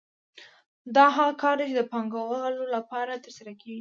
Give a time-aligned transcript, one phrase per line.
[0.95, 3.69] دا هغه کار دی چې د پانګوالو لپاره ترسره کېږي